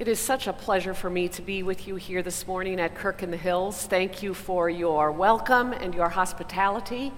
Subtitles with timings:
[0.00, 2.94] It is such a pleasure for me to be with you here this morning at
[2.94, 3.84] Kirk in the Hills.
[3.84, 7.12] Thank you for your welcome and your hospitality.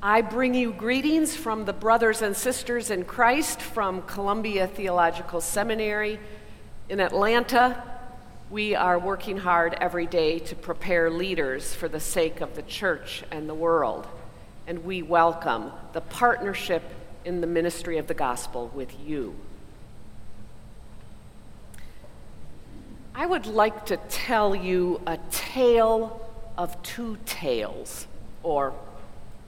[0.00, 6.20] I bring you greetings from the brothers and sisters in Christ from Columbia Theological Seminary
[6.88, 7.82] in Atlanta.
[8.48, 13.24] We are working hard every day to prepare leaders for the sake of the church
[13.32, 14.06] and the world.
[14.68, 16.84] And we welcome the partnership
[17.24, 19.34] in the ministry of the gospel with you.
[23.18, 26.24] I would like to tell you a tale
[26.56, 28.06] of two tales,
[28.44, 28.72] or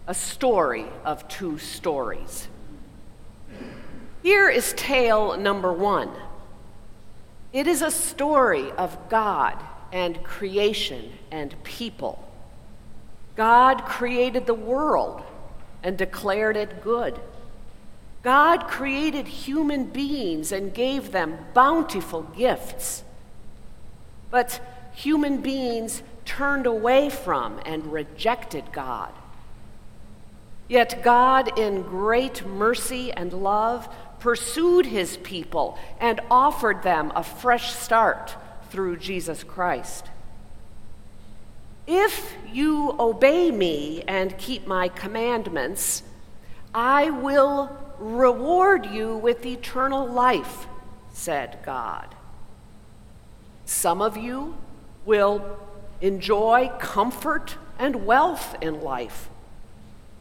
[0.09, 2.49] a story of two stories.
[4.25, 6.11] Here is tale number one.
[7.53, 9.57] It is a story of God
[9.93, 12.29] and creation and people.
[13.37, 15.23] God created the world
[15.85, 17.21] and declared it good.
[18.25, 23.05] God created human beings and gave them bountiful gifts.
[24.31, 24.61] But
[24.93, 29.13] human beings turned away from and rejected God.
[30.69, 33.89] Yet God, in great mercy and love,
[34.21, 38.37] pursued his people and offered them a fresh start
[38.71, 40.07] through Jesus Christ.
[41.89, 46.05] If you obey me and keep my commandments,
[46.73, 50.69] I will reward you with eternal life,
[51.13, 52.15] said God.
[53.71, 54.57] Some of you
[55.07, 55.57] will
[56.01, 59.29] enjoy comfort and wealth in life.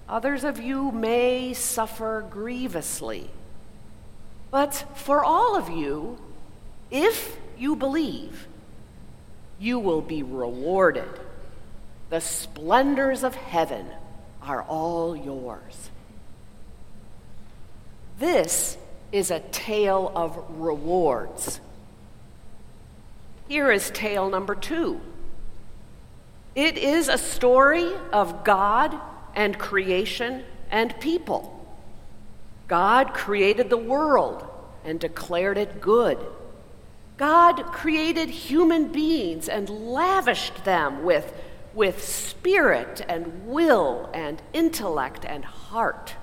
[0.07, 3.31] Others of you may suffer grievously.
[4.51, 6.19] But for all of you,
[6.91, 8.47] if you believe,
[9.59, 11.09] you will be rewarded.
[12.11, 13.87] The splendors of heaven
[14.43, 15.89] are all yours.
[18.19, 18.77] This
[19.11, 21.59] is a tale of rewards.
[23.49, 25.01] Here is tale number two.
[26.53, 28.95] It is a story of God
[29.33, 31.55] and creation and people.
[32.67, 34.47] God created the world
[34.85, 36.19] and declared it good.
[37.17, 41.33] God created human beings and lavished them with,
[41.73, 46.13] with spirit and will and intellect and heart.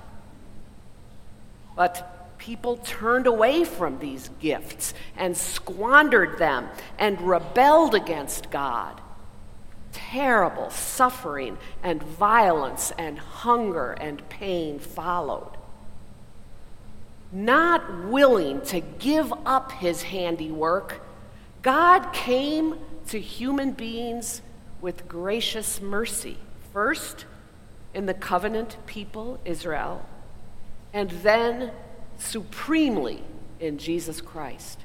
[1.75, 2.16] But
[2.47, 6.65] people turned away from these gifts and squandered them
[6.97, 9.01] and rebelled against God.
[9.91, 15.57] Terrible suffering and violence and hunger and pain followed.
[17.33, 21.01] Not willing to give up his handiwork,
[21.61, 22.79] God came
[23.09, 24.41] to human beings
[24.79, 26.37] with gracious mercy.
[26.71, 27.25] First,
[27.93, 30.05] in the covenant people, Israel,
[30.93, 31.73] and then
[32.17, 33.23] supremely
[33.59, 34.79] in Jesus Christ.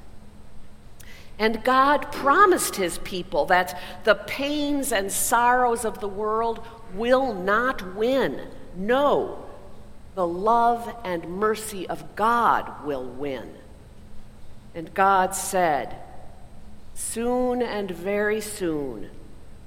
[1.39, 7.95] And God promised his people that the pains and sorrows of the world will not
[7.95, 8.47] win.
[8.75, 9.43] No,
[10.15, 13.55] the love and mercy of God will win.
[14.75, 15.95] And God said,
[16.93, 19.09] Soon and very soon,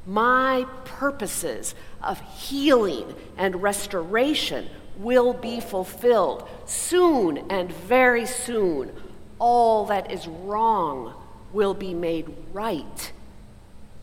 [0.07, 4.69] my purposes of healing and restoration
[4.99, 6.49] will be fulfilled.
[6.65, 8.93] Soon and very soon,
[9.39, 11.15] all that is wrong
[11.53, 13.13] will be made right.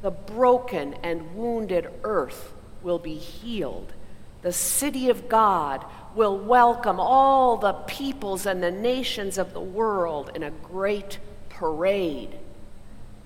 [0.02, 3.94] The broken and wounded earth will be healed.
[4.42, 10.32] The city of God will welcome all the peoples and the nations of the world
[10.36, 12.38] in a great parade.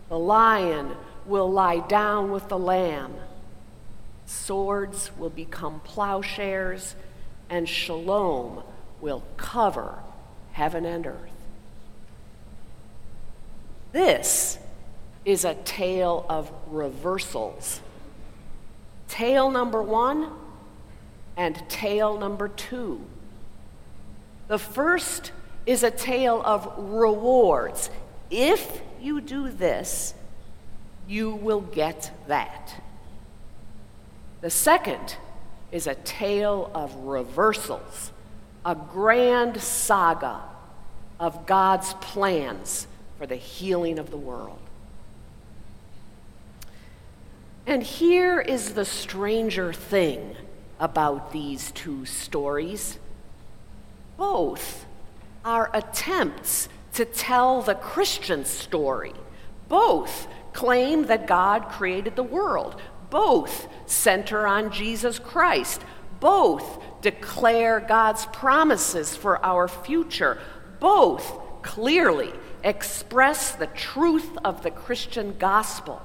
[0.10, 0.96] The lion
[1.26, 3.16] will lie down with the lamb.
[4.26, 6.96] Swords will become plowshares
[7.50, 8.64] and shalom
[9.02, 10.00] will cover
[10.52, 11.32] heaven and earth.
[13.92, 14.58] This
[15.26, 17.82] is a tale of reversals.
[19.08, 20.32] Tale number one
[21.36, 23.06] and tale number two.
[24.48, 25.32] The first
[25.66, 27.90] is a tale of rewards.
[28.32, 30.14] If you do this,
[31.08, 32.82] you will get that.
[34.42, 35.18] The second
[35.72, 38.12] is a tale of reversals,
[38.66, 40.42] a grand saga
[41.20, 42.88] of God's plans
[43.18, 44.60] for the healing of the world.
[47.66, 50.36] And here is the stranger thing
[50.80, 52.98] about these two stories
[54.18, 54.86] both
[55.46, 59.14] are attempts to tell the Christian story.
[59.70, 62.82] Both claim that God created the world.
[63.10, 65.82] Both center on Jesus Christ.
[66.20, 70.40] Both declare God's promises for our future.
[70.80, 71.32] Both
[71.62, 72.34] clearly
[72.64, 76.02] express the truth of the Christian gospel.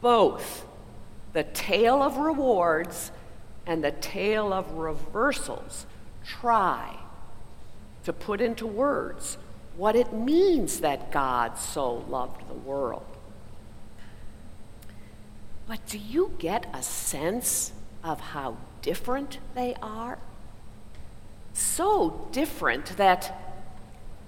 [0.00, 0.64] Both
[1.32, 3.12] the tale of rewards
[3.66, 5.86] and the tale of reversals
[6.24, 6.96] try
[8.04, 9.36] to put into words
[9.76, 13.17] what it means that God so loved the world.
[15.68, 17.72] But do you get a sense
[18.02, 20.18] of how different they are?
[21.52, 23.38] So different that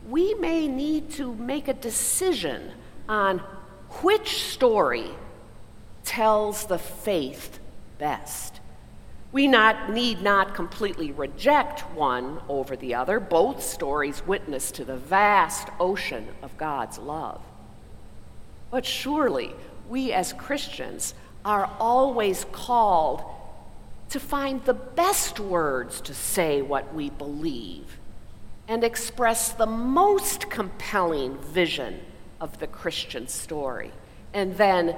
[0.09, 2.73] we may need to make a decision
[3.09, 3.39] on
[4.03, 5.09] which story
[6.05, 7.59] tells the faith
[7.99, 8.61] best.
[9.33, 13.19] We not, need not completely reject one over the other.
[13.19, 17.41] Both stories witness to the vast ocean of God's love.
[18.71, 19.55] But surely,
[19.89, 21.15] we as Christians
[21.45, 23.23] are always called
[24.11, 27.99] to find the best words to say what we believe
[28.67, 32.01] and express the most compelling vision
[32.41, 33.91] of the Christian story,
[34.33, 34.97] and then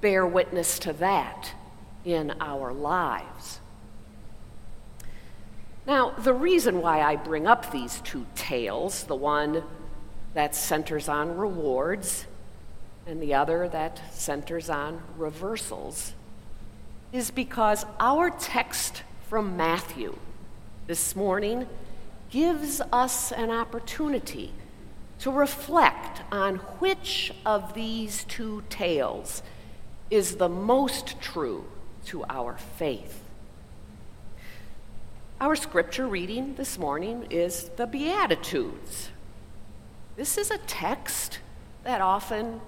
[0.00, 1.52] bear witness to that
[2.04, 3.60] in our lives.
[5.86, 9.62] Now, the reason why I bring up these two tales, the one
[10.34, 12.26] that centers on rewards
[13.08, 16.12] and the other that centers on reversals,
[17.10, 20.14] is because our text from Matthew
[20.86, 21.66] this morning
[22.30, 24.52] gives us an opportunity
[25.20, 29.42] to reflect on which of these two tales
[30.10, 31.64] is the most true
[32.04, 33.22] to our faith.
[35.40, 39.08] Our scripture reading this morning is the Beatitudes.
[40.16, 41.38] This is a text
[41.84, 42.60] that often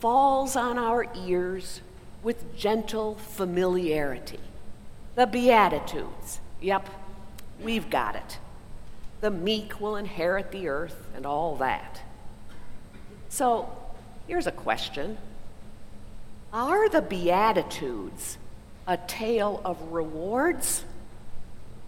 [0.00, 1.80] falls on our ears
[2.22, 4.40] with gentle familiarity.
[5.14, 6.40] The Beatitudes.
[6.60, 6.88] Yep,
[7.60, 8.38] we've got it.
[9.20, 12.02] The meek will inherit the earth and all that.
[13.28, 13.70] So,
[14.26, 15.18] here's a question
[16.52, 18.38] Are the Beatitudes
[18.86, 20.84] a tale of rewards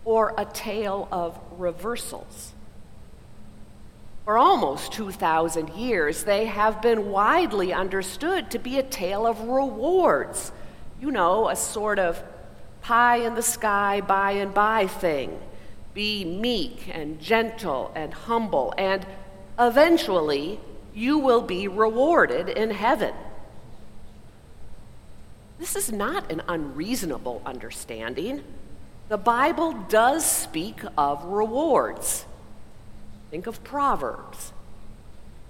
[0.05, 2.53] or a tale of reversals?
[4.31, 10.53] For almost 2,000 years, they have been widely understood to be a tale of rewards.
[11.01, 12.23] You know, a sort of
[12.81, 15.37] pie in the sky, by and by thing.
[15.95, 19.05] Be meek and gentle and humble, and
[19.59, 20.61] eventually
[20.95, 23.15] you will be rewarded in heaven.
[25.59, 28.45] This is not an unreasonable understanding.
[29.09, 32.27] The Bible does speak of rewards.
[33.31, 34.53] Think of Proverbs.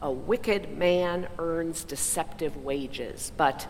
[0.03, 3.67] A wicked man earns deceptive wages, but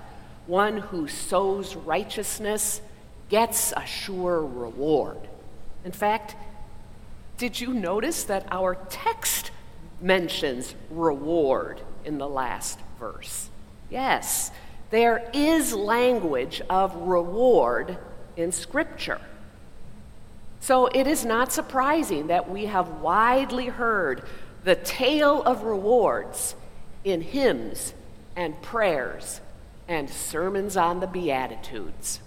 [0.47, 2.81] one who sows righteousness
[3.29, 5.29] gets a sure reward.
[5.85, 6.35] In fact,
[7.39, 9.53] did you notice that our text
[10.01, 13.49] mentions reward in the last verse?
[13.91, 14.51] Yes,
[14.91, 17.97] there is language of reward
[18.37, 19.21] in Scripture.
[20.61, 24.23] So it is not surprising that we have widely heard
[24.63, 26.55] the tale of rewards
[27.03, 27.95] in hymns
[28.37, 29.41] and prayers
[29.89, 32.21] and sermons on the Beatitudes.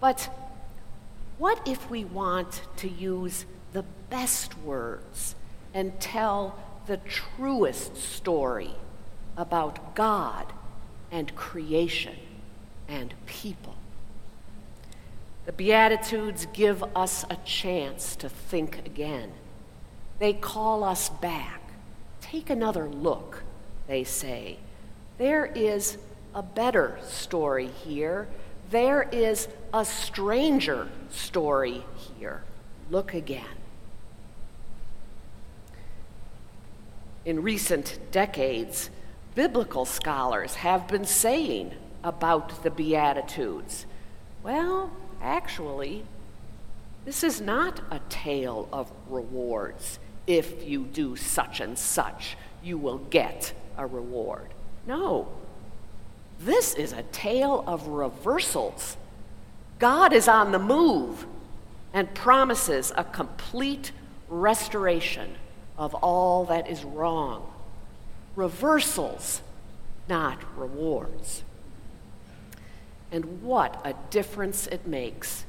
[0.00, 0.30] But
[1.38, 5.34] what if we want to use the best words
[5.74, 8.74] and tell the truest story
[9.36, 10.46] about God
[11.12, 12.16] and creation
[12.88, 13.74] and people?
[15.50, 19.32] The Beatitudes give us a chance to think again.
[20.20, 21.60] They call us back.
[22.20, 23.42] Take another look,
[23.88, 24.58] they say.
[25.18, 25.98] There is
[26.36, 28.28] a better story here.
[28.70, 31.84] There is a stranger story
[32.16, 32.44] here.
[32.88, 33.58] Look again.
[37.24, 38.88] In recent decades,
[39.34, 41.72] biblical scholars have been saying
[42.04, 43.86] about the Beatitudes
[44.42, 44.90] well,
[45.20, 46.04] actually,
[47.04, 49.98] this is not a tale of rewards.
[50.26, 54.48] If you do such and such, you will get a reward.
[54.86, 55.28] No.
[56.38, 58.96] This is a tale of reversals.
[59.78, 61.26] God is on the move
[61.92, 63.92] and promises a complete
[64.28, 65.34] restoration
[65.76, 67.50] of all that is wrong.
[68.36, 69.42] Reversals,
[70.08, 71.42] not rewards.
[73.12, 75.44] And what a difference it makes.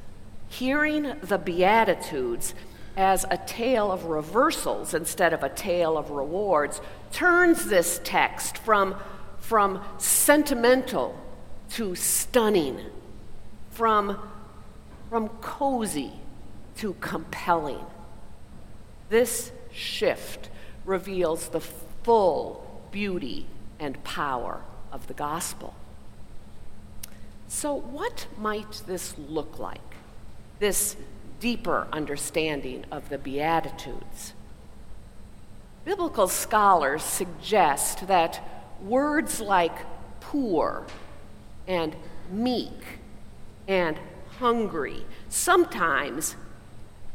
[0.48, 2.54] Hearing the Beatitudes
[2.96, 8.94] as a tale of reversals instead of a tale of rewards turns this text from,
[9.38, 11.18] from sentimental
[11.70, 12.78] to stunning,
[13.70, 14.18] from,
[15.08, 16.12] from cozy
[16.76, 17.84] to compelling.
[19.08, 20.50] This shift
[20.84, 23.46] reveals the full beauty
[23.78, 25.74] and power of the gospel.
[27.54, 29.94] So, what might this look like?
[30.58, 30.96] This
[31.38, 34.32] deeper understanding of the Beatitudes.
[35.84, 38.40] Biblical scholars suggest that
[38.82, 39.76] words like
[40.18, 40.86] poor
[41.68, 41.94] and
[42.30, 43.00] meek
[43.68, 43.98] and
[44.38, 46.36] hungry, sometimes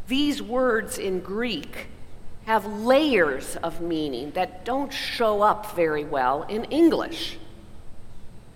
[0.07, 1.87] these words in Greek
[2.45, 7.39] have layers of meaning that don't show up very well in English.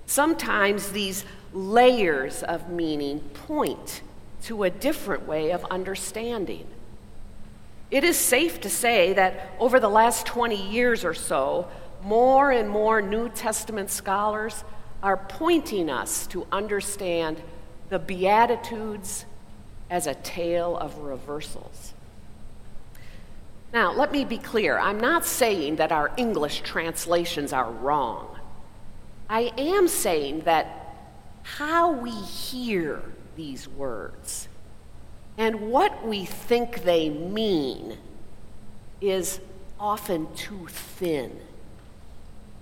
[0.05, 4.01] Sometimes these layers of meaning point
[4.43, 6.65] to a different way of understanding.
[7.89, 11.67] It is safe to say that over the last 20 years or so,
[12.03, 14.63] more and more New Testament scholars
[15.03, 17.41] are pointing us to understand
[17.89, 19.25] the Beatitudes
[19.89, 21.93] as a tale of reversals.
[23.74, 24.79] Now, let me be clear.
[24.79, 28.38] I'm not saying that our English translations are wrong.
[29.29, 30.80] I am saying that
[31.43, 33.01] how we hear
[33.36, 34.48] these words
[35.38, 37.98] and what we think they mean
[39.00, 39.39] is
[39.79, 41.39] often too thin.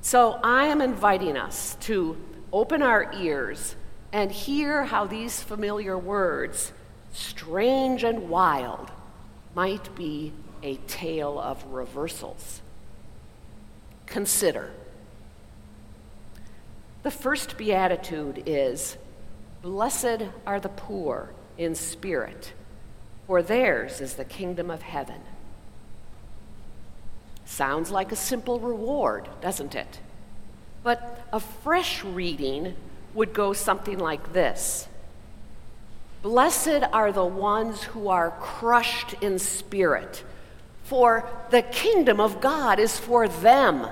[0.02, 2.16] So I am inviting us to
[2.54, 3.76] open our ears
[4.14, 6.72] and hear how these familiar words,
[7.12, 8.92] strange and wild,
[9.56, 10.32] might be
[10.64, 12.62] a tale of reversals.
[14.06, 14.72] Consider.
[17.04, 18.98] The first beatitude is
[19.62, 22.54] Blessed are the poor in spirit,
[23.28, 25.22] for theirs is the kingdom of heaven.
[27.46, 30.00] Sounds like a simple reward, doesn't it?
[30.84, 32.76] But a fresh reading
[33.14, 34.88] would go something like this
[36.22, 40.24] Blessed are the ones who are crushed in spirit,
[40.84, 43.88] for the kingdom of God is for them.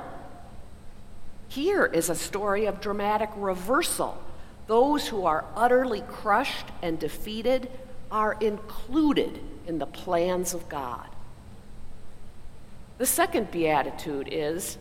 [1.47, 4.21] Here is a story of dramatic reversal
[4.67, 7.69] those who are utterly crushed and defeated
[8.11, 11.07] are included in the plans of God.
[12.97, 14.77] The second beatitude is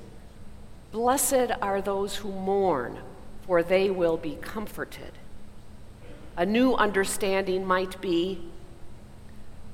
[0.90, 2.98] Blessed are those who mourn,
[3.46, 5.12] for they will be comforted.
[6.36, 8.42] A new understanding might be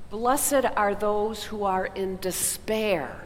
[0.09, 3.22] Blessed are those who are in despair,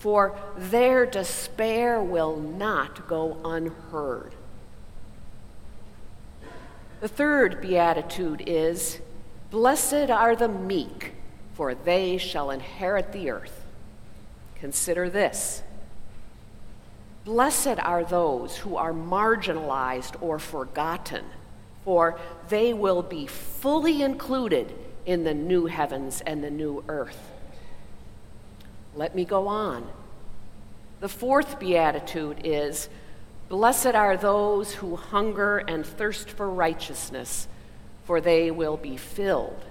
[0.00, 4.34] for their despair will not go unheard.
[7.00, 9.00] The third beatitude is
[9.50, 11.12] Blessed are the meek,
[11.54, 13.64] for they shall inherit the earth.
[14.56, 15.62] Consider this
[17.26, 21.26] Blessed are those who are marginalized or forgotten,
[21.84, 24.72] for they will be fully included
[25.04, 27.39] in the new heavens and the new earth.
[28.94, 29.88] Let me go on.
[31.00, 32.88] The fourth beatitude is
[33.48, 37.48] Blessed are those who hunger and thirst for righteousness,
[38.04, 39.64] for they will be filled.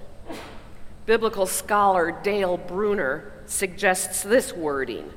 [1.05, 5.11] Biblical scholar Dale Bruner suggests this wording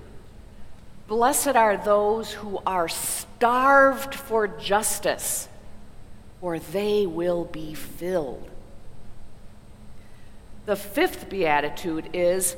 [1.08, 5.48] Blessed are those who are starved for justice,
[6.40, 8.48] for they will be filled.
[10.64, 12.56] The fifth beatitude is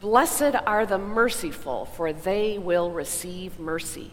[0.00, 4.12] Blessed are the merciful, for they will receive mercy.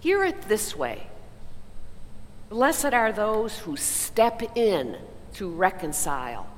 [0.00, 1.06] Hear it this way
[2.50, 4.96] Blessed are those who step in
[5.34, 6.48] to reconcile,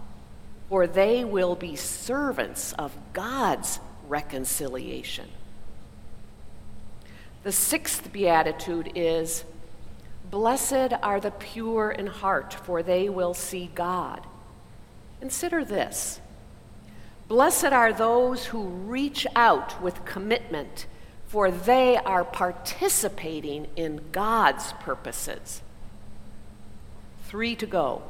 [0.69, 5.29] for they will be servants of God's reconciliation.
[7.43, 9.45] The sixth beatitude is
[10.31, 14.27] Blessed are the pure in heart, for they will see God.
[15.21, 16.22] Consider this
[17.33, 20.85] Blessed are those who reach out with commitment
[21.25, 25.62] for they are participating in God's purposes.
[27.25, 28.03] Three to go.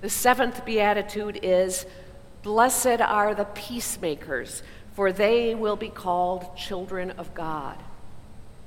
[0.00, 1.86] The seventh beatitude is
[2.42, 7.78] Blessed are the peacemakers, for they will be called children of God.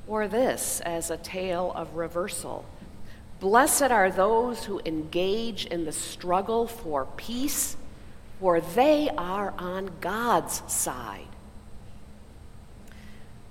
[0.07, 2.63] Or this as a tale of reversal
[3.41, 7.75] Blessed are those who engage in the struggle for peace,
[8.45, 11.25] for they are on God's side.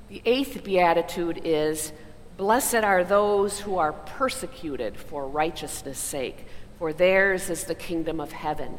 [0.09, 1.93] The eighth beatitude is
[2.37, 6.47] Blessed are those who are persecuted for righteousness' sake,
[6.79, 8.79] for theirs is the kingdom of heaven.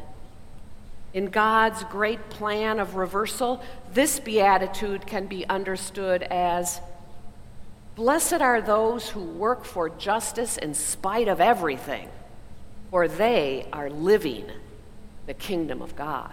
[1.12, 6.80] In God's great plan of reversal, this beatitude can be understood as
[7.94, 12.08] Blessed are those who work for justice in spite of everything,
[12.90, 14.50] for they are living
[15.26, 16.32] the kingdom of God.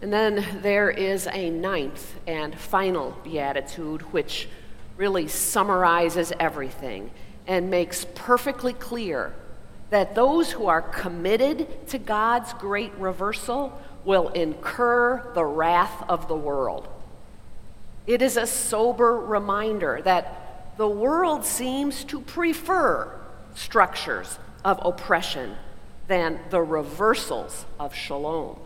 [0.00, 4.48] And then there is a ninth and final beatitude, which
[4.96, 7.10] really summarizes everything
[7.46, 9.34] and makes perfectly clear
[9.90, 16.36] that those who are committed to God's great reversal will incur the wrath of the
[16.36, 16.88] world.
[18.06, 23.18] It is a sober reminder that the world seems to prefer
[23.54, 25.56] structures of oppression
[26.08, 28.58] than the reversals of shalom.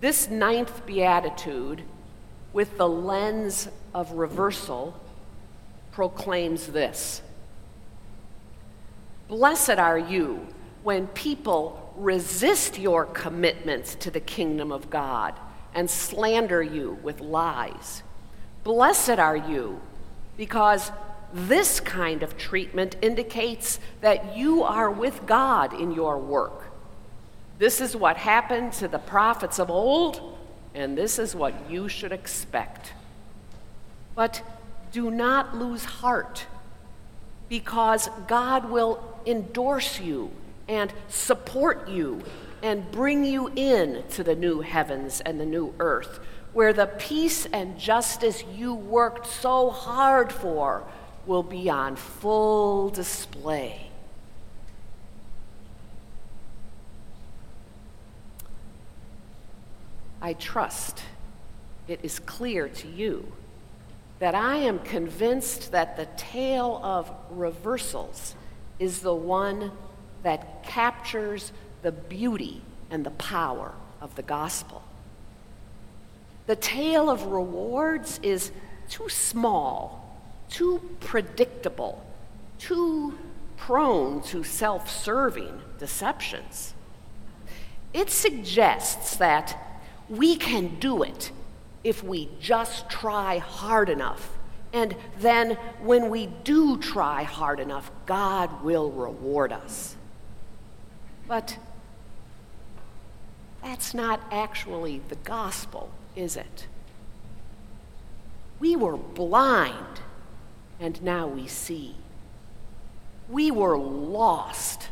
[0.00, 1.82] This ninth beatitude,
[2.52, 4.98] with the lens of reversal,
[5.92, 7.22] proclaims this
[9.28, 10.46] Blessed are you
[10.82, 15.34] when people resist your commitments to the kingdom of God
[15.74, 18.02] and slander you with lies.
[18.64, 19.80] Blessed are you
[20.36, 20.90] because
[21.32, 26.72] this kind of treatment indicates that you are with God in your work
[27.62, 30.36] this is what happened to the prophets of old,
[30.74, 32.92] and this is what you should expect.
[34.16, 34.42] But
[34.90, 36.46] do not lose heart,
[37.48, 40.32] because God will endorse you
[40.66, 42.24] and support you
[42.64, 46.18] and bring you in to the new heavens and the new earth,
[46.52, 50.82] where the peace and justice you worked so hard for
[51.26, 53.88] will be on full display.
[60.20, 61.02] I trust
[61.88, 63.32] it is clear to you
[64.20, 68.36] that I am convinced that the tale of reversals
[68.78, 69.72] is the one
[70.22, 71.52] that captures
[71.82, 74.82] the beauty and the power of the gospel.
[76.46, 78.52] The tale of rewards is
[78.88, 80.01] too small,
[80.52, 82.04] too predictable,
[82.58, 83.18] too
[83.56, 86.74] prone to self serving deceptions.
[87.94, 91.32] It suggests that we can do it
[91.82, 94.30] if we just try hard enough.
[94.72, 99.96] And then when we do try hard enough, God will reward us.
[101.26, 101.58] But
[103.62, 106.66] that's not actually the gospel, is it?
[108.60, 110.00] We were blind,
[110.82, 111.94] and now we see.
[113.28, 114.88] We were lost,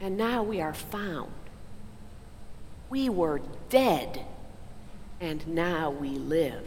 [0.00, 1.30] and now we are found.
[2.88, 4.24] We were dead,
[5.20, 6.66] and now we live.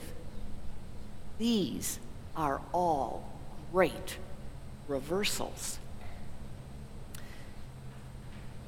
[1.39, 1.97] These
[2.37, 3.27] are all
[3.73, 4.17] great
[4.87, 5.79] reversals.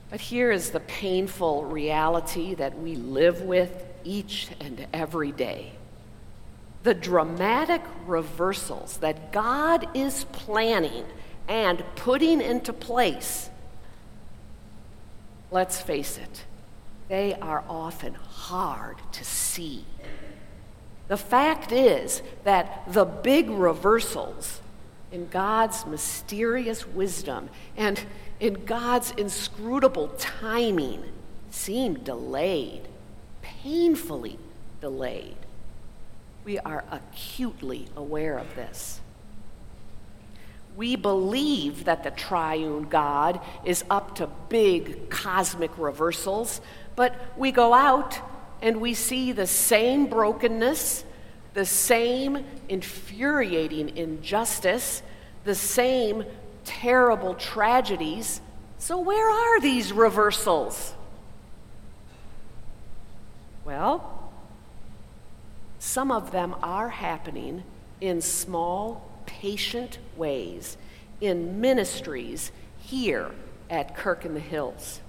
[0.10, 5.74] But here is the painful reality that we live with each and every day.
[6.88, 11.04] The dramatic reversals that God is planning
[11.50, 13.50] and putting into place.
[15.52, 16.46] Let's face it,
[17.10, 19.84] they are often hard to see.
[21.10, 24.62] The fact is that the big reversals
[25.12, 28.02] in God's mysterious wisdom and
[28.40, 31.04] in God's inscrutable timing
[31.52, 32.84] seem delayed,
[33.42, 34.40] painfully
[34.80, 35.36] delayed.
[36.48, 39.02] We are acutely aware of this.
[40.78, 46.62] We believe that the triune God is up to big cosmic reversals,
[46.96, 48.22] but we go out
[48.62, 51.04] and we see the same brokenness,
[51.54, 55.04] the same infuriating injustice,
[55.44, 56.24] the same
[56.64, 58.40] terrible tragedies.
[58.78, 60.94] So, where are these reversals?
[63.66, 64.17] Well,
[65.98, 67.64] some of them are happening
[68.02, 70.78] in small patient ways
[71.22, 73.32] in ministries here
[73.68, 75.02] at Kirk in the Hills.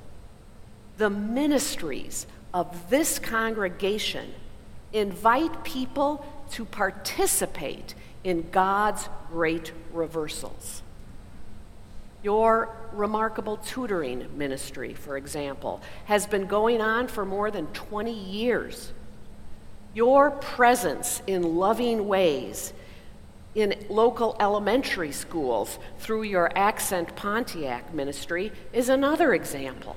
[0.97, 4.33] The ministries of this congregation
[4.95, 10.81] invite people to participate in God's great reversals.
[12.23, 18.95] Your remarkable tutoring ministry, for example, has been going on for more than 20 years.
[19.95, 22.73] Your presence in loving ways
[23.55, 29.97] in local elementary schools through your Accent Pontiac ministry is another example.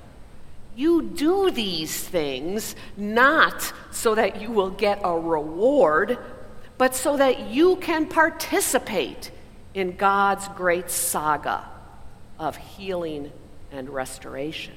[0.76, 6.18] You do these things not so that you will get a reward,
[6.78, 9.32] but so that you can participate
[9.74, 11.64] in God's great saga
[12.40, 13.32] of healing
[13.72, 14.74] and restoration.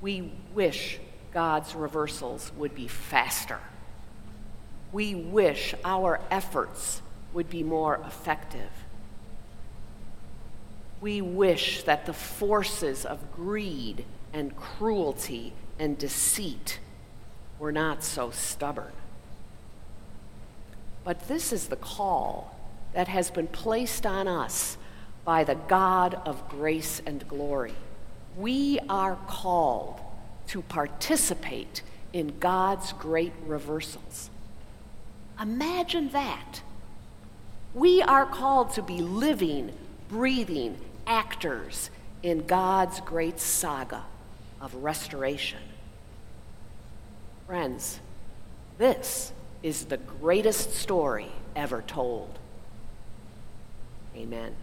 [0.00, 1.00] We wish
[1.32, 3.60] God's reversals would be faster
[4.92, 8.70] we wish our efforts would be more effective.
[11.00, 16.78] We wish that the forces of greed and cruelty and deceit
[17.58, 18.92] were not so stubborn.
[21.04, 22.56] But this is the call
[22.92, 24.76] that has been placed on us
[25.24, 27.74] by the God of grace and glory.
[28.36, 30.00] We are called
[30.50, 31.82] to participate
[32.12, 34.30] in God's great reversals.
[35.40, 36.60] Imagine that.
[37.72, 39.72] We are called to be living,
[40.08, 41.90] breathing actors
[42.24, 44.02] in God's great saga
[44.60, 45.60] of restoration.
[47.46, 48.00] Friends,
[48.76, 49.32] this
[49.62, 52.40] is the greatest story ever told.
[54.16, 54.56] Amen.